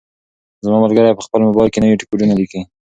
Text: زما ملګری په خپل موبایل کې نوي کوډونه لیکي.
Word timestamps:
زما 0.65 0.77
ملګری 0.83 1.17
په 1.17 1.25
خپل 1.27 1.41
موبایل 1.47 1.69
کې 1.71 1.79
نوي 1.83 1.95
کوډونه 2.09 2.33
لیکي. 2.39 2.59